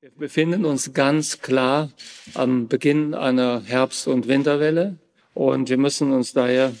Wir 0.00 0.12
befinden 0.16 0.64
uns 0.64 0.92
ganz 0.92 1.40
klar 1.40 1.90
am 2.34 2.68
Beginn 2.68 3.14
einer 3.14 3.62
Herbst- 3.64 4.06
und 4.06 4.28
Winterwelle 4.28 4.96
und 5.34 5.70
wir 5.70 5.76
müssen 5.76 6.12
uns 6.12 6.32
daher 6.32 6.72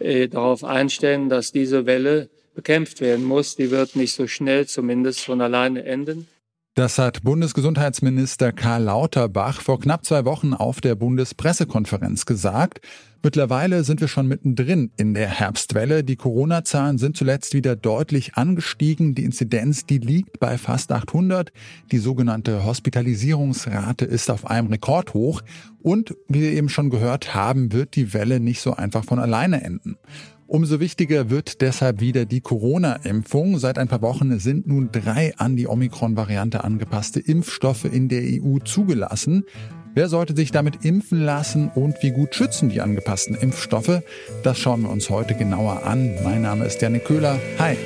äh, 0.00 0.26
darauf 0.26 0.64
einstellen, 0.64 1.28
dass 1.28 1.52
diese 1.52 1.86
Welle 1.86 2.28
bekämpft 2.56 3.00
werden 3.00 3.24
muss. 3.24 3.54
Die 3.54 3.70
wird 3.70 3.94
nicht 3.94 4.12
so 4.12 4.26
schnell 4.26 4.66
zumindest 4.66 5.20
von 5.20 5.40
alleine 5.40 5.84
enden. 5.84 6.26
Das 6.78 6.96
hat 6.96 7.24
Bundesgesundheitsminister 7.24 8.52
Karl 8.52 8.84
Lauterbach 8.84 9.62
vor 9.62 9.80
knapp 9.80 10.04
zwei 10.06 10.24
Wochen 10.24 10.54
auf 10.54 10.80
der 10.80 10.94
Bundespressekonferenz 10.94 12.24
gesagt. 12.24 12.80
Mittlerweile 13.20 13.82
sind 13.82 14.00
wir 14.00 14.06
schon 14.06 14.28
mittendrin 14.28 14.92
in 14.96 15.12
der 15.12 15.26
Herbstwelle. 15.26 16.04
Die 16.04 16.14
Corona-Zahlen 16.14 16.98
sind 16.98 17.16
zuletzt 17.16 17.52
wieder 17.52 17.74
deutlich 17.74 18.36
angestiegen. 18.36 19.16
Die 19.16 19.24
Inzidenz, 19.24 19.86
die 19.86 19.98
liegt 19.98 20.38
bei 20.38 20.56
fast 20.56 20.92
800. 20.92 21.50
Die 21.90 21.98
sogenannte 21.98 22.64
Hospitalisierungsrate 22.64 24.04
ist 24.04 24.30
auf 24.30 24.46
einem 24.46 24.68
Rekordhoch. 24.68 25.42
Und 25.82 26.14
wie 26.28 26.42
wir 26.42 26.52
eben 26.52 26.68
schon 26.68 26.90
gehört 26.90 27.34
haben, 27.34 27.72
wird 27.72 27.96
die 27.96 28.14
Welle 28.14 28.38
nicht 28.38 28.60
so 28.60 28.74
einfach 28.74 29.04
von 29.04 29.18
alleine 29.18 29.64
enden. 29.64 29.96
Umso 30.50 30.80
wichtiger 30.80 31.28
wird 31.28 31.60
deshalb 31.60 32.00
wieder 32.00 32.24
die 32.24 32.40
Corona-Impfung. 32.40 33.58
Seit 33.58 33.76
ein 33.76 33.86
paar 33.86 34.00
Wochen 34.00 34.38
sind 34.38 34.66
nun 34.66 34.88
drei 34.90 35.36
an 35.36 35.56
die 35.56 35.68
Omikron-Variante 35.68 36.64
angepasste 36.64 37.20
Impfstoffe 37.20 37.84
in 37.84 38.08
der 38.08 38.22
EU 38.22 38.56
zugelassen. 38.64 39.44
Wer 39.92 40.08
sollte 40.08 40.34
sich 40.34 40.50
damit 40.50 40.86
impfen 40.86 41.20
lassen 41.20 41.70
und 41.74 42.02
wie 42.02 42.12
gut 42.12 42.34
schützen 42.34 42.70
die 42.70 42.80
angepassten 42.80 43.36
Impfstoffe? 43.36 44.00
Das 44.42 44.58
schauen 44.58 44.84
wir 44.84 44.90
uns 44.90 45.10
heute 45.10 45.34
genauer 45.34 45.84
an. 45.84 46.14
Mein 46.24 46.40
Name 46.40 46.64
ist 46.64 46.80
Janik 46.80 47.04
Köhler. 47.04 47.38
Hi. 47.58 47.76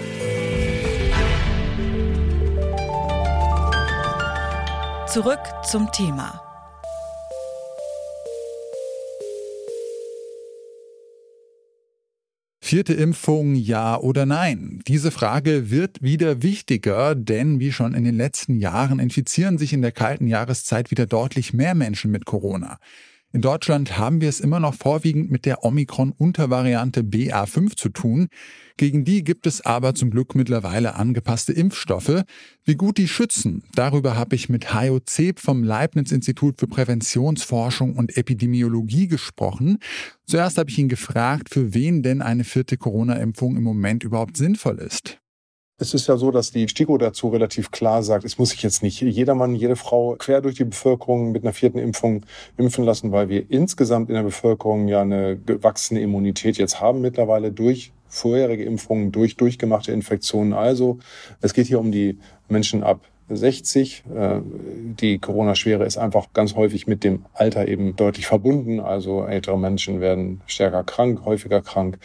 Zurück 5.08 5.40
zum 5.68 5.90
Thema. 5.90 6.51
Vierte 12.72 12.94
Impfung 12.94 13.54
ja 13.54 13.98
oder 13.98 14.24
nein? 14.24 14.80
Diese 14.88 15.10
Frage 15.10 15.70
wird 15.70 16.00
wieder 16.00 16.42
wichtiger, 16.42 17.14
denn 17.14 17.60
wie 17.60 17.70
schon 17.70 17.92
in 17.92 18.02
den 18.02 18.16
letzten 18.16 18.58
Jahren 18.58 18.98
infizieren 18.98 19.58
sich 19.58 19.74
in 19.74 19.82
der 19.82 19.92
kalten 19.92 20.26
Jahreszeit 20.26 20.90
wieder 20.90 21.04
deutlich 21.04 21.52
mehr 21.52 21.74
Menschen 21.74 22.10
mit 22.10 22.24
Corona. 22.24 22.78
In 23.34 23.40
Deutschland 23.40 23.96
haben 23.96 24.20
wir 24.20 24.28
es 24.28 24.40
immer 24.40 24.60
noch 24.60 24.74
vorwiegend 24.74 25.30
mit 25.30 25.46
der 25.46 25.64
Omikron-Untervariante 25.64 27.00
BA5 27.00 27.76
zu 27.76 27.88
tun. 27.88 28.28
Gegen 28.76 29.06
die 29.06 29.24
gibt 29.24 29.46
es 29.46 29.62
aber 29.62 29.94
zum 29.94 30.10
Glück 30.10 30.34
mittlerweile 30.34 30.96
angepasste 30.96 31.54
Impfstoffe. 31.54 32.24
Wie 32.64 32.74
gut 32.74 32.98
die 32.98 33.08
schützen, 33.08 33.64
darüber 33.74 34.16
habe 34.16 34.36
ich 34.36 34.50
mit 34.50 34.74
Hajo 34.74 35.00
Zeb 35.00 35.40
vom 35.40 35.64
Leibniz-Institut 35.64 36.60
für 36.60 36.66
Präventionsforschung 36.66 37.96
und 37.96 38.18
Epidemiologie 38.18 39.08
gesprochen. 39.08 39.78
Zuerst 40.26 40.58
habe 40.58 40.68
ich 40.68 40.78
ihn 40.78 40.90
gefragt, 40.90 41.48
für 41.48 41.72
wen 41.72 42.02
denn 42.02 42.20
eine 42.20 42.44
vierte 42.44 42.76
Corona-Impfung 42.76 43.56
im 43.56 43.62
Moment 43.62 44.04
überhaupt 44.04 44.36
sinnvoll 44.36 44.78
ist. 44.78 45.21
Es 45.82 45.94
ist 45.94 46.06
ja 46.06 46.16
so, 46.16 46.30
dass 46.30 46.52
die 46.52 46.68
STIKO 46.68 46.96
dazu 46.96 47.26
relativ 47.26 47.72
klar 47.72 48.04
sagt, 48.04 48.24
es 48.24 48.38
muss 48.38 48.50
sich 48.50 48.62
jetzt 48.62 48.84
nicht 48.84 49.00
jedermann, 49.00 49.56
jede 49.56 49.74
Frau 49.74 50.14
quer 50.16 50.40
durch 50.40 50.54
die 50.54 50.64
Bevölkerung 50.64 51.32
mit 51.32 51.42
einer 51.42 51.52
vierten 51.52 51.78
Impfung 51.78 52.24
impfen 52.56 52.84
lassen, 52.84 53.10
weil 53.10 53.28
wir 53.28 53.50
insgesamt 53.50 54.08
in 54.08 54.14
der 54.14 54.22
Bevölkerung 54.22 54.86
ja 54.86 55.02
eine 55.02 55.36
gewachsene 55.36 56.00
Immunität 56.00 56.56
jetzt 56.56 56.80
haben 56.80 57.00
mittlerweile 57.00 57.50
durch 57.50 57.92
vorherige 58.06 58.62
Impfungen, 58.62 59.10
durch 59.10 59.36
durchgemachte 59.36 59.90
Infektionen. 59.90 60.52
Also 60.52 61.00
es 61.40 61.52
geht 61.52 61.66
hier 61.66 61.80
um 61.80 61.90
die 61.90 62.16
Menschen 62.48 62.84
ab 62.84 63.00
60. 63.28 64.04
Äh, 64.14 64.40
die 64.44 65.18
Corona-Schwere 65.18 65.84
ist 65.84 65.98
einfach 65.98 66.32
ganz 66.32 66.54
häufig 66.54 66.86
mit 66.86 67.02
dem 67.02 67.24
Alter 67.34 67.66
eben 67.66 67.96
deutlich 67.96 68.28
verbunden. 68.28 68.78
Also 68.78 69.24
ältere 69.24 69.58
Menschen 69.58 70.00
werden 70.00 70.42
stärker 70.46 70.84
krank, 70.84 71.24
häufiger 71.24 71.60
krank. 71.60 71.98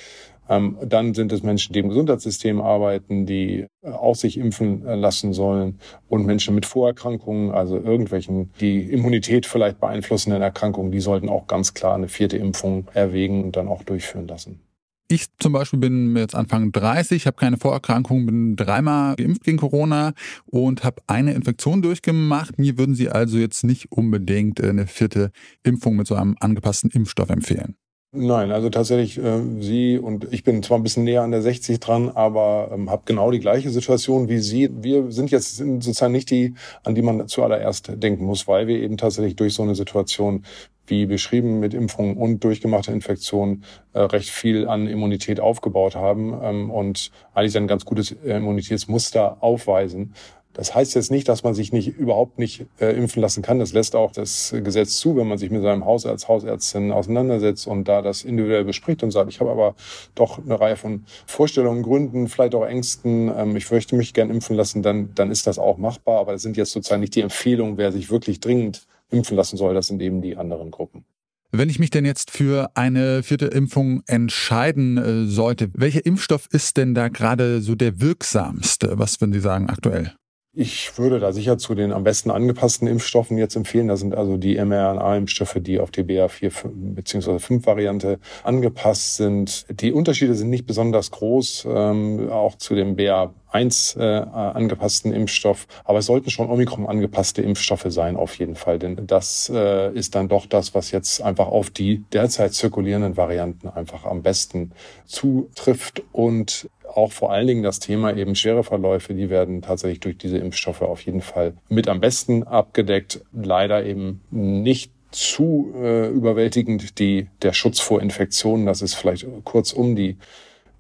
Ähm, 0.50 0.78
dann 0.84 1.14
sind 1.14 1.32
es 1.32 1.44
Menschen, 1.44 1.74
die 1.74 1.80
im 1.80 1.90
Gesundheitssystem 1.90 2.62
arbeiten, 2.62 3.26
die 3.26 3.66
äh, 3.82 3.90
auch 3.90 4.16
sich 4.16 4.38
impfen 4.38 4.86
äh, 4.86 4.96
lassen 4.96 5.34
sollen 5.34 5.80
und 6.10 6.26
Menschen 6.26 6.56
mit 6.56 6.66
Vorerkrankungen, 6.66 7.52
also 7.52 7.78
irgendwelchen, 7.78 8.52
die 8.60 8.82
Immunität 8.82 9.46
vielleicht 9.46 9.80
beeinflussenden 9.80 10.42
Erkrankungen, 10.42 10.92
die 10.92 11.00
sollten 11.00 11.30
auch 11.30 11.48
ganz 11.48 11.74
klar 11.74 11.96
eine 11.96 12.08
vierte 12.08 12.38
Impfung 12.38 12.88
erwägen 12.94 13.44
und 13.44 13.56
dann 13.56 13.68
auch 13.68 13.84
durchführen 13.84 14.28
lassen. 14.28 14.62
Ich 15.10 15.28
zum 15.40 15.54
Beispiel 15.54 15.80
bin 15.80 16.18
jetzt 16.18 16.36
Anfang 16.36 16.74
30, 16.74 17.28
habe 17.28 17.38
keine 17.38 17.56
Vorerkrankungen, 17.56 18.26
bin 18.26 18.56
dreimal 18.58 19.16
geimpft 19.16 19.46
gegen 19.46 19.58
Corona 19.58 20.12
und 20.46 20.84
habe 20.84 21.02
eine 21.08 21.34
Infektion 21.34 21.82
durchgemacht. 21.82 22.60
Mir 22.60 22.78
würden 22.78 22.94
Sie 22.94 23.08
also 23.08 23.38
jetzt 23.38 23.64
nicht 23.64 23.90
unbedingt 23.90 24.62
eine 24.62 24.86
vierte 24.86 25.32
Impfung 25.64 25.96
mit 25.96 26.08
so 26.08 26.16
einem 26.16 26.36
angepassten 26.42 26.90
Impfstoff 26.90 27.30
empfehlen. 27.30 27.78
Nein, 28.20 28.52
also 28.52 28.72
tatsächlich 28.72 29.20
äh, 29.20 29.42
Sie 29.60 30.00
und 30.00 30.34
ich 30.34 30.44
bin 30.44 30.64
zwar 30.64 30.80
ein 30.80 30.84
bisschen 30.84 31.04
näher 31.04 31.22
an 31.22 31.30
der 31.30 31.44
60 31.44 31.80
dran, 31.80 32.10
aber 32.10 32.72
ähm, 32.74 32.90
habe 32.90 33.04
genau 33.06 33.30
die 33.30 33.40
gleiche 33.40 33.70
Situation 33.70 34.28
wie 34.28 34.40
Sie. 34.40 34.72
Wir 34.82 35.12
sind 35.12 35.30
jetzt 35.30 35.58
sozusagen 35.58 36.14
nicht 36.14 36.32
die, 36.32 36.56
an 36.84 36.96
die 36.96 37.04
man 37.04 37.28
zuallererst 37.28 37.92
denken 38.02 38.26
muss, 38.26 38.48
weil 38.48 38.66
wir 38.66 38.80
eben 38.80 38.98
tatsächlich 38.98 39.36
durch 39.36 39.54
so 39.54 39.62
eine 39.62 39.76
Situation 39.76 40.46
wie 40.88 41.06
beschrieben 41.06 41.60
mit 41.60 41.76
Impfungen 41.76 42.18
und 42.18 42.44
durchgemachte 42.44 42.92
Infektionen 42.92 43.64
äh, 43.94 44.00
recht 44.00 44.30
viel 44.30 44.68
an 44.68 44.88
Immunität 44.88 45.40
aufgebaut 45.40 45.96
haben 45.96 46.36
ähm, 46.42 46.72
und 46.72 47.12
eigentlich 47.36 47.56
ein 47.56 47.68
ganz 47.68 47.86
gutes 47.86 48.12
Immunitätsmuster 48.12 49.44
aufweisen. 49.44 50.16
Das 50.58 50.74
heißt 50.74 50.96
jetzt 50.96 51.12
nicht, 51.12 51.30
dass 51.30 51.44
man 51.44 51.54
sich 51.54 51.72
nicht 51.72 51.88
überhaupt 52.00 52.40
nicht 52.40 52.66
äh, 52.80 52.98
impfen 52.98 53.22
lassen 53.22 53.44
kann. 53.44 53.60
Das 53.60 53.74
lässt 53.74 53.96
auch 53.96 54.12
das 54.12 54.56
Gesetz 54.64 54.98
zu, 54.98 55.16
wenn 55.16 55.28
man 55.28 55.38
sich 55.38 55.52
mit 55.52 55.62
seinem 55.62 55.86
Hausarzt, 55.86 56.28
Hausärztin 56.28 56.92
auseinandersetzt 56.92 57.68
und 57.68 57.88
da 57.88 58.02
das 58.02 58.24
individuell 58.24 58.66
bespricht 58.66 59.04
und 59.04 59.12
sagt, 59.12 59.32
ich 59.32 59.40
habe 59.40 59.52
aber 59.52 59.76
doch 60.16 60.44
eine 60.44 60.60
Reihe 60.60 60.76
von 60.76 61.06
Vorstellungen, 61.28 61.84
Gründen, 61.84 62.28
vielleicht 62.28 62.56
auch 62.56 62.66
Ängsten, 62.66 63.32
ähm, 63.38 63.56
ich 63.56 63.70
möchte 63.70 63.96
mich 63.96 64.16
gern 64.16 64.32
impfen 64.32 64.56
lassen, 64.56 64.82
dann, 64.82 65.14
dann 65.14 65.30
ist 65.30 65.46
das 65.46 65.60
auch 65.60 65.78
machbar. 65.78 66.20
Aber 66.20 66.32
das 66.32 66.42
sind 66.42 66.58
jetzt 66.58 66.72
sozusagen 66.72 67.02
nicht 67.02 67.14
die 67.14 67.22
Empfehlungen, 67.22 67.78
wer 67.78 67.92
sich 67.92 68.10
wirklich 68.10 68.40
dringend 68.40 68.88
impfen 69.12 69.38
lassen 69.38 69.58
soll. 69.58 69.76
Das 69.76 69.86
sind 69.86 70.02
eben 70.02 70.24
die 70.24 70.38
anderen 70.38 70.72
Gruppen. 70.72 71.06
Wenn 71.52 71.70
ich 71.70 71.78
mich 71.78 71.92
denn 71.92 72.04
jetzt 72.04 72.32
für 72.32 72.72
eine 72.74 73.22
vierte 73.22 73.46
Impfung 73.46 74.02
entscheiden 74.08 74.98
äh, 74.98 75.26
sollte, 75.28 75.70
welcher 75.74 76.04
Impfstoff 76.04 76.48
ist 76.52 76.78
denn 76.78 76.96
da 76.96 77.10
gerade 77.10 77.62
so 77.62 77.76
der 77.76 78.02
wirksamste? 78.02 78.98
Was 78.98 79.22
würden 79.22 79.34
Sie 79.34 79.40
sagen 79.40 79.70
aktuell? 79.70 80.14
Ich 80.60 80.98
würde 80.98 81.20
da 81.20 81.34
sicher 81.34 81.60
zu 81.60 81.76
den 81.76 81.92
am 81.92 82.04
besten 82.04 82.32
angepassten 82.32 82.88
Impfstoffen 82.88 83.38
jetzt 83.38 83.56
empfehlen. 83.56 83.88
Das 83.90 84.00
sind 84.00 84.16
also 84.16 84.38
die 84.38 84.56
mRNA-Impfstoffe, 84.56 85.60
die 85.60 85.80
auf 85.80 85.92
die 85.92 86.02
BA4 86.02 86.52
bzw. 86.74 87.38
5 87.38 87.68
Variante 87.68 88.18
angepasst 88.44 89.18
sind. 89.18 89.68
Die 89.70 89.94
Unterschiede 89.94 90.34
sind 90.34 90.50
nicht 90.50 90.66
besonders 90.66 91.12
groß, 91.12 91.68
ähm, 91.70 92.32
auch 92.32 92.56
zu 92.56 92.74
dem 92.74 92.96
BA1 92.96 94.00
äh, 94.00 94.04
angepassten 94.04 95.14
Impfstoff. 95.14 95.68
Aber 95.86 96.00
es 96.00 96.08
sollten 96.08 96.32
schon 96.32 96.50
Omikron 96.50 96.88
angepasste 96.88 97.44
Impfstoffe 97.44 97.86
sein, 97.90 98.16
auf 98.16 98.34
jeden 98.40 98.56
Fall. 98.56 98.80
Denn 98.80 99.06
das 99.06 99.52
äh, 99.54 99.94
ist 99.94 100.16
dann 100.16 100.28
doch 100.28 100.48
das, 100.48 100.74
was 100.74 100.90
jetzt 100.90 101.22
einfach 101.22 101.50
auf 101.50 101.70
die 101.70 102.04
derzeit 102.14 102.56
zirkulierenden 102.56 103.16
Varianten 103.16 103.68
einfach 103.68 104.06
am 104.06 104.24
besten 104.24 104.72
zutrifft 105.06 106.02
und 106.14 106.68
auch 106.94 107.12
vor 107.12 107.32
allen 107.32 107.48
Dingen 107.48 107.64
das 107.64 107.80
Thema 107.80 108.16
eben 108.16 108.36
schwere 108.36 108.64
Verläufe, 108.64 109.14
die 109.14 109.30
werden 109.30 109.62
tatsächlich 109.62 110.00
durch 110.00 110.18
diese 110.18 110.38
Impfstoffe 110.38 110.82
auf 110.82 111.02
jeden 111.02 111.22
Fall 111.22 111.54
mit 111.70 111.88
am 111.88 112.00
besten 112.00 112.44
abgedeckt. 112.44 113.22
Leider 113.34 113.86
eben 113.86 114.22
nicht 114.32 114.92
zu 115.12 115.74
äh, 115.76 116.10
überwältigend 116.10 117.00
die, 117.00 117.28
der 117.42 117.54
Schutz 117.54 117.80
vor 117.80 118.02
Infektionen. 118.02 118.66
Das 118.66 118.82
ist 118.82 118.94
vielleicht 118.94 119.26
kurz 119.44 119.74
um 119.74 119.96
die 119.96 120.18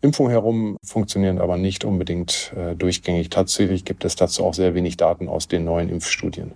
Impfung 0.01 0.29
herum, 0.29 0.77
funktionieren 0.83 1.39
aber 1.39 1.57
nicht 1.57 1.83
unbedingt 1.83 2.53
äh, 2.55 2.75
durchgängig. 2.75 3.29
Tatsächlich 3.29 3.83
gibt 3.83 4.05
es 4.05 4.15
dazu 4.15 4.45
auch 4.45 4.53
sehr 4.53 4.75
wenig 4.75 4.97
Daten 4.97 5.27
aus 5.27 5.47
den 5.47 5.65
neuen 5.65 5.89
Impfstudien. 5.89 6.53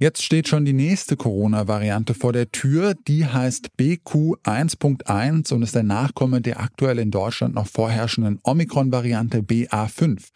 Jetzt 0.00 0.22
steht 0.22 0.46
schon 0.46 0.64
die 0.64 0.72
nächste 0.72 1.16
Corona-Variante 1.16 2.14
vor 2.14 2.32
der 2.32 2.52
Tür. 2.52 2.94
Die 3.08 3.26
heißt 3.26 3.70
BQ1.1 3.80 5.52
und 5.52 5.62
ist 5.62 5.74
der 5.74 5.82
Nachkomme 5.82 6.40
der 6.40 6.60
aktuell 6.60 7.00
in 7.00 7.10
Deutschland 7.10 7.56
noch 7.56 7.66
vorherrschenden 7.66 8.38
Omikron-Variante 8.44 9.38
BA5. 9.38 10.28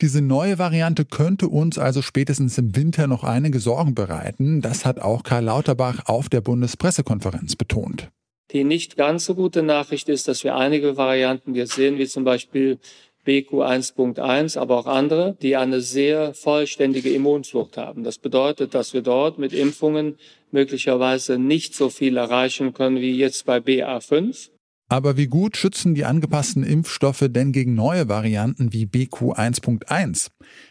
Diese 0.00 0.22
neue 0.22 0.60
Variante 0.60 1.04
könnte 1.04 1.48
uns 1.48 1.78
also 1.78 2.00
spätestens 2.00 2.58
im 2.58 2.76
Winter 2.76 3.08
noch 3.08 3.24
einige 3.24 3.58
Sorgen 3.58 3.96
bereiten. 3.96 4.60
Das 4.60 4.86
hat 4.86 5.00
auch 5.00 5.24
Karl 5.24 5.46
Lauterbach 5.46 6.06
auf 6.06 6.28
der 6.28 6.40
Bundespressekonferenz 6.40 7.56
betont. 7.56 8.08
Die 8.52 8.62
nicht 8.62 8.96
ganz 8.96 9.24
so 9.24 9.34
gute 9.34 9.64
Nachricht 9.64 10.08
ist, 10.10 10.28
dass 10.28 10.44
wir 10.44 10.54
einige 10.54 10.96
Varianten 10.96 11.56
jetzt 11.56 11.72
sehen, 11.72 11.98
wie 11.98 12.06
zum 12.06 12.22
Beispiel 12.22 12.78
BQ1.1, 13.26 14.58
aber 14.58 14.78
auch 14.78 14.86
andere, 14.86 15.36
die 15.40 15.56
eine 15.56 15.80
sehr 15.80 16.34
vollständige 16.34 17.10
Immunflucht 17.10 17.76
haben. 17.76 18.02
Das 18.02 18.18
bedeutet, 18.18 18.74
dass 18.74 18.94
wir 18.94 19.02
dort 19.02 19.38
mit 19.38 19.52
Impfungen 19.52 20.16
möglicherweise 20.50 21.38
nicht 21.38 21.74
so 21.74 21.88
viel 21.88 22.16
erreichen 22.16 22.74
können 22.74 23.00
wie 23.00 23.16
jetzt 23.16 23.46
bei 23.46 23.58
BA5. 23.58 24.50
Aber 24.88 25.16
wie 25.16 25.26
gut 25.26 25.56
schützen 25.56 25.94
die 25.94 26.04
angepassten 26.04 26.64
Impfstoffe 26.64 27.26
denn 27.30 27.52
gegen 27.52 27.74
neue 27.74 28.08
Varianten 28.08 28.74
wie 28.74 28.84
BQ1.1? 28.84 30.28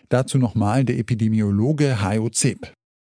Dazu 0.09 0.37
nochmal 0.37 0.85
der 0.85 0.99
Epidemiologe 0.99 2.01
Hayo 2.01 2.29
Zeb. 2.29 2.71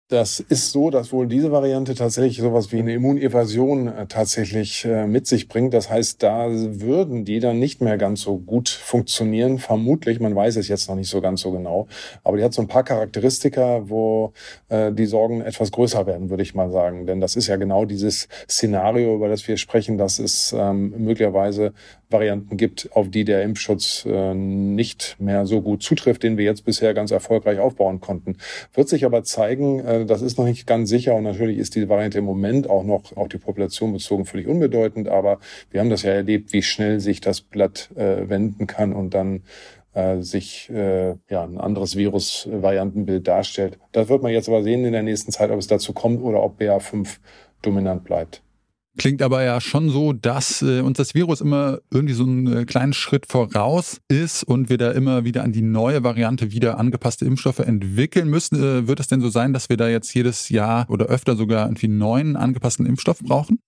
Das 0.09 0.39
ist 0.39 0.71
so, 0.71 0.91
dass 0.91 1.11
wohl 1.11 1.27
diese 1.27 1.51
Variante 1.51 1.97
tatsächlich 1.97 2.37
sowas 2.37 2.71
wie 2.71 2.79
eine 2.79 2.95
Immunevasion 2.95 3.89
äh, 3.89 4.07
tatsächlich 4.07 4.85
äh, 4.85 5.05
mit 5.05 5.27
sich 5.27 5.49
bringt. 5.49 5.75
Das 5.75 5.91
heißt, 5.91 6.23
da 6.23 6.47
würden 6.49 7.25
die 7.25 7.41
dann 7.41 7.59
nicht 7.59 7.81
mehr 7.81 7.99
ganz 7.99 8.21
so 8.21 8.39
gut 8.39 8.69
funktionieren. 8.69 9.59
Vermutlich, 9.59 10.21
man 10.21 10.37
weiß 10.37 10.59
es 10.59 10.69
jetzt 10.69 10.89
noch 10.89 10.95
nicht 10.95 11.11
so 11.11 11.21
ganz 11.21 11.41
so 11.41 11.51
genau. 11.51 11.89
Aber 12.23 12.37
die 12.37 12.45
hat 12.45 12.53
so 12.53 12.63
ein 12.63 12.69
paar 12.69 12.85
Charakteristika, 12.85 13.91
wo 13.91 14.33
äh, 14.69 14.93
die 14.93 15.07
Sorgen 15.07 15.41
etwas 15.41 15.73
größer 15.73 16.07
werden, 16.07 16.31
würde 16.31 16.45
ich 16.45 16.55
mal 16.55 16.71
sagen. 16.71 17.07
Denn 17.07 17.21
das 17.21 17.35
ist 17.35 17.49
ja 17.49 17.57
genau 17.57 17.85
dieses 17.85 18.29
Szenario, 18.49 19.17
über 19.17 19.29
das 19.29 19.49
wir 19.49 19.57
sprechen, 19.57 19.99
dass 19.99 20.21
es 20.21 20.55
ähm, 20.57 20.95
möglicherweise 20.99 21.73
Varianten 22.09 22.57
gibt, 22.57 22.89
auf 22.93 23.11
die 23.11 23.25
der 23.25 23.43
Impfschutz 23.43 24.07
äh, 24.07 24.35
nicht 24.35 25.17
mehr 25.19 25.47
so 25.47 25.61
gut 25.61 25.83
zutrifft, 25.83 26.23
den 26.23 26.37
wir 26.37 26.45
jetzt 26.45 26.65
bisher 26.65 26.95
ganz 26.95 27.11
erfolgreich 27.11 27.59
aufbauen 27.59 28.01
konnten. 28.01 28.37
Wird 28.75 28.89
sich 28.89 29.05
aber 29.05 29.25
zeigen, 29.25 29.81
äh, 29.81 30.07
das 30.07 30.23
ist 30.23 30.39
noch 30.39 30.45
nicht 30.45 30.67
ganz 30.67 30.89
sicher 30.89 31.15
und 31.15 31.25
natürlich 31.25 31.59
ist 31.59 31.75
diese 31.75 31.89
Variante 31.89 32.19
im 32.19 32.25
Moment 32.25 32.71
auch 32.71 32.85
noch 32.85 33.17
auf 33.17 33.29
die 33.29 33.39
Population 33.39 33.93
bezogen 33.93 34.25
völlig 34.25 34.47
unbedeutend, 34.47 35.09
aber 35.09 35.41
wir 35.71 35.81
haben 35.81 35.91
das 35.91 36.03
ja 36.03 36.13
erlebt, 36.13 36.53
wie 36.53 36.63
schnell 36.63 37.01
sich 37.01 37.21
das 37.21 37.41
Blatt 37.41 37.91
äh, 37.97 38.29
wenden 38.29 38.67
kann 38.67 38.93
und 38.93 39.15
dann 39.15 39.43
äh, 39.95 40.21
sich 40.21 40.71
äh, 40.71 41.17
ja, 41.29 41.43
ein 41.43 41.59
anderes 41.59 41.97
Virus-Variantenbild 41.97 43.27
darstellt. 43.27 43.79
Das 43.93 44.09
wird 44.09 44.23
man 44.23 44.31
jetzt 44.31 44.49
aber 44.49 44.63
sehen 44.63 44.85
in 44.85 44.93
der 44.93 45.03
nächsten 45.03 45.33
Zeit, 45.33 45.51
ob 45.51 45.59
es 45.59 45.67
dazu 45.67 45.93
kommt 45.93 46.23
oder 46.23 46.43
ob 46.43 46.61
BA5 46.61 47.17
dominant 47.63 48.05
bleibt. 48.05 48.43
Klingt 48.99 49.21
aber 49.23 49.43
ja 49.43 49.61
schon 49.61 49.91
so, 49.91 50.13
dass 50.13 50.63
äh, 50.63 50.81
uns 50.81 50.97
das 50.97 51.15
Virus 51.15 51.41
immer 51.41 51.79
irgendwie 51.91 52.15
so 52.15 52.25
einen 52.25 52.47
äh, 52.47 52.65
kleinen 52.65 52.93
Schritt 52.93 53.27
voraus 53.27 54.01
ist 54.09 54.43
und 54.43 54.69
wir 54.71 54.79
da 54.79 54.93
immer 54.93 55.25
wieder 55.25 55.45
an 55.45 55.53
die 55.53 55.63
neue 55.63 56.03
Variante 56.03 56.53
wieder 56.53 56.79
angepasste 56.79 57.25
Impfstoffe 57.25 57.59
entwickeln 57.59 58.29
müssen. 58.29 58.57
Äh, 58.57 58.89
wird 58.89 59.01
es 59.01 59.09
denn 59.09 59.21
so 59.21 59.29
sein, 59.29 59.53
dass 59.53 59.69
wir 59.69 59.77
da 59.77 59.89
jetzt 59.89 60.15
jedes 60.15 60.49
Jahr 60.49 60.87
oder 60.89 61.07
öfter 61.07 61.37
sogar 61.37 61.67
irgendwie 61.67 61.89
neuen 61.89 62.37
angepassten 62.37 62.87
Impfstoff 62.87 63.21
brauchen? 63.21 63.59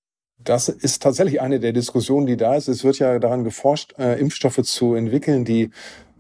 Das 0.42 0.68
ist 0.68 1.02
tatsächlich 1.02 1.40
eine 1.40 1.60
der 1.60 1.72
Diskussionen, 1.72 2.26
die 2.26 2.36
da 2.36 2.54
ist. 2.54 2.68
Es 2.68 2.84
wird 2.84 2.98
ja 2.98 3.18
daran 3.18 3.44
geforscht, 3.44 3.94
äh, 3.98 4.18
Impfstoffe 4.18 4.62
zu 4.62 4.94
entwickeln, 4.94 5.44
die 5.44 5.70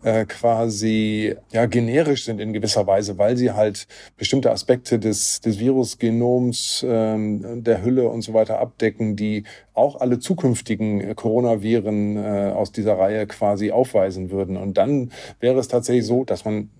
äh, 0.02 0.24
quasi 0.24 1.34
ja 1.52 1.66
generisch 1.66 2.24
sind 2.24 2.40
in 2.40 2.52
gewisser 2.52 2.86
Weise, 2.86 3.18
weil 3.18 3.36
sie 3.36 3.52
halt 3.52 3.86
bestimmte 4.16 4.50
Aspekte 4.50 4.98
des, 4.98 5.40
des 5.40 5.58
Virusgenoms, 5.58 6.84
ähm, 6.88 7.62
der 7.64 7.84
Hülle 7.84 8.08
und 8.08 8.22
so 8.22 8.34
weiter 8.34 8.58
abdecken, 8.60 9.16
die 9.16 9.44
auch 9.74 10.00
alle 10.00 10.18
zukünftigen 10.18 11.14
Coronaviren 11.14 12.16
äh, 12.16 12.52
aus 12.54 12.72
dieser 12.72 12.98
Reihe 12.98 13.26
quasi 13.26 13.70
aufweisen 13.70 14.30
würden. 14.30 14.56
Und 14.56 14.76
dann 14.76 15.12
wäre 15.40 15.58
es 15.58 15.68
tatsächlich 15.68 16.06
so, 16.06 16.24
dass 16.24 16.44
man 16.44 16.70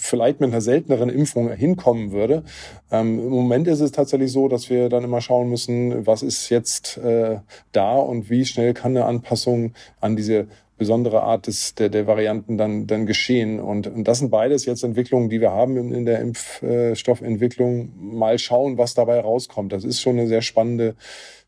vielleicht 0.00 0.40
mit 0.40 0.50
einer 0.50 0.60
selteneren 0.60 1.08
Impfung 1.08 1.50
hinkommen 1.52 2.12
würde. 2.12 2.44
Ähm, 2.90 3.18
Im 3.18 3.28
Moment 3.28 3.66
ist 3.66 3.80
es 3.80 3.92
tatsächlich 3.92 4.30
so, 4.32 4.48
dass 4.48 4.70
wir 4.70 4.88
dann 4.88 5.04
immer 5.04 5.20
schauen 5.20 5.48
müssen, 5.48 6.06
was 6.06 6.22
ist 6.22 6.48
jetzt 6.50 6.96
äh, 6.98 7.38
da 7.72 7.96
und 7.96 8.30
wie 8.30 8.44
schnell 8.44 8.74
kann 8.74 8.96
eine 8.96 9.06
Anpassung 9.06 9.72
an 10.00 10.16
diese 10.16 10.46
besondere 10.76 11.22
Art 11.22 11.46
des, 11.46 11.74
der, 11.74 11.88
der 11.88 12.06
Varianten 12.06 12.58
dann, 12.58 12.86
dann 12.86 13.06
geschehen. 13.06 13.60
Und, 13.60 13.86
und 13.86 14.04
das 14.04 14.18
sind 14.18 14.30
beides 14.30 14.64
jetzt 14.64 14.82
Entwicklungen, 14.82 15.28
die 15.28 15.40
wir 15.40 15.52
haben 15.52 15.76
in, 15.76 15.92
in 15.92 16.04
der 16.04 16.20
Impfstoffentwicklung. 16.20 17.92
Mal 18.16 18.38
schauen, 18.38 18.78
was 18.78 18.94
dabei 18.94 19.20
rauskommt. 19.20 19.72
Das 19.72 19.84
ist 19.84 20.00
schon 20.00 20.18
eine 20.18 20.26
sehr 20.26 20.42
spannende, 20.42 20.94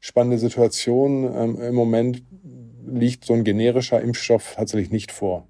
spannende 0.00 0.38
Situation. 0.38 1.24
Ähm, 1.24 1.60
Im 1.60 1.74
Moment 1.74 2.22
liegt 2.86 3.24
so 3.24 3.34
ein 3.34 3.44
generischer 3.44 4.00
Impfstoff 4.00 4.54
tatsächlich 4.56 4.90
nicht 4.90 5.12
vor. 5.12 5.46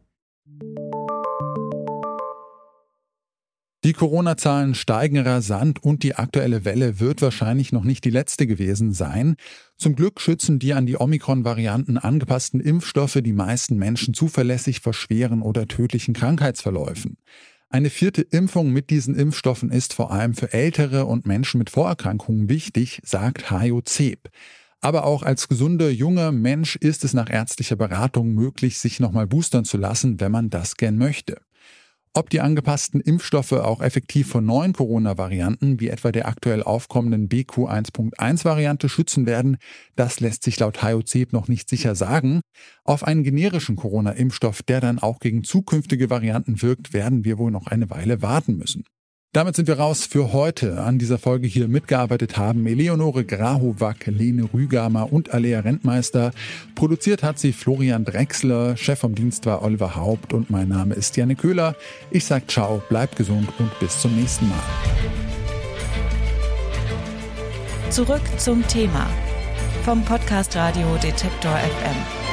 Die 3.87 3.93
Corona-Zahlen 3.93 4.75
steigen 4.75 5.19
rasant 5.19 5.81
und 5.81 6.03
die 6.03 6.17
aktuelle 6.17 6.65
Welle 6.65 6.99
wird 6.99 7.23
wahrscheinlich 7.23 7.71
noch 7.71 7.85
nicht 7.85 8.05
die 8.05 8.11
letzte 8.11 8.49
gewesen 8.49 8.93
sein. 8.93 9.37
Zum 9.79 9.95
Glück 9.95 10.21
schützen 10.21 10.59
die 10.59 10.73
an 10.73 10.87
die 10.87 10.99
Omikron-Varianten 10.99 11.99
angepassten 11.99 12.61
Impfstoffe 12.61 13.19
die 13.23 13.35
meisten 13.35 13.77
Menschen 13.77 14.15
zuverlässig 14.15 14.81
vor 14.81 14.95
schweren 14.95 15.43
oder 15.43 15.69
tödlichen 15.69 16.15
Krankheitsverläufen. 16.15 17.19
Eine 17.69 17.91
vierte 17.91 18.23
Impfung 18.23 18.73
mit 18.73 18.91
diesen 18.91 19.15
Impfstoffen 19.15 19.71
ist 19.71 19.93
vor 19.93 20.13
allem 20.13 20.35
für 20.35 20.53
Ältere 20.53 21.05
und 21.05 21.27
Menschen 21.27 21.59
mit 21.59 21.69
Vorerkrankungen 21.69 22.49
wichtig, 22.49 23.01
sagt 23.05 23.51
Hajo 23.51 23.83
Zeb. 23.83 24.31
Aber 24.81 25.05
auch 25.05 25.23
als 25.23 25.49
gesunder 25.49 25.91
junger 25.91 26.33
Mensch 26.33 26.77
ist 26.77 27.05
es 27.05 27.13
nach 27.13 27.29
ärztlicher 27.29 27.77
Beratung 27.77 28.33
möglich, 28.33 28.79
sich 28.79 29.01
nochmal 29.01 29.27
boostern 29.27 29.65
zu 29.65 29.77
lassen, 29.77 30.21
wenn 30.21 30.33
man 30.33 30.49
das 30.49 30.77
gern 30.77 30.97
möchte. 30.97 31.41
Ob 32.17 32.31
die 32.31 32.41
angepassten 32.41 33.03
Impfstoffe 33.03 33.53
auch 33.53 33.83
effektiv 33.83 34.29
vor 34.29 34.41
neuen 34.41 34.73
Corona-Varianten, 34.73 35.81
wie 35.81 35.89
etwa 35.89 36.13
der 36.13 36.27
aktuell 36.27 36.63
aufkommenden 36.63 37.29
BQ1.1-Variante, 37.29 38.89
schützen 38.89 39.27
werden, 39.27 39.59
das 39.97 40.21
lässt 40.21 40.43
sich 40.43 40.59
laut 40.59 40.83
HOC 40.83 41.31
noch 41.35 41.49
nicht 41.49 41.69
sicher 41.69 41.95
sagen. 41.95 42.41
Auf 42.85 43.05
einen 43.05 43.23
generischen 43.23 43.77
Corona-Impfstoff, 43.77 44.63
der 44.63 44.81
dann 44.81 44.99
auch 44.99 45.19
gegen 45.19 45.45
zukünftige 45.45 46.09
Varianten 46.09 46.63
wirkt, 46.63 46.95
werden 46.95 47.27
wir 47.27 47.37
wohl 47.37 47.51
noch 47.51 47.67
eine 47.67 47.91
Weile 47.91 48.23
warten 48.23 48.57
müssen. 48.57 48.85
Damit 49.33 49.55
sind 49.55 49.69
wir 49.69 49.79
raus 49.79 50.07
für 50.07 50.33
heute. 50.33 50.81
An 50.81 50.99
dieser 50.99 51.19
Folge 51.19 51.47
hier 51.47 51.69
mitgearbeitet 51.69 52.39
haben 52.39 52.67
Eleonore 52.67 53.25
Grahowack, 53.25 54.07
Lene 54.07 54.49
Rügamer 54.55 55.13
und 55.13 55.35
Alea 55.35 55.61
Rentmeister. 55.61 56.31
Produziert 56.75 57.23
hat 57.23 57.39
sie 57.39 57.53
Florian 57.53 58.05
Drexler, 58.07 58.77
Chef 58.79 58.99
vom 58.99 59.15
Dienst 59.15 59.45
war 59.45 59.63
Oliver 59.63 59.95
Haupt 59.95 60.33
und 60.33 60.49
mein 60.49 60.69
Name 60.69 60.95
ist 60.95 61.17
Janne 61.19 61.37
Köhler. 61.37 61.77
Ich 62.11 62.25
sag 62.25 62.51
ciao, 62.51 62.83
bleibt 62.89 63.17
gesund 63.17 63.49
und 63.59 63.79
bis 63.79 64.01
zum 64.01 64.17
nächsten 64.17 64.49
Mal. 64.49 64.63
Zurück 67.91 68.23
zum 68.39 68.67
Thema 68.67 69.07
vom 69.85 70.03
Podcast 70.05 70.57
Radio 70.57 70.97
Detektor 70.97 71.53
FM. 71.53 72.26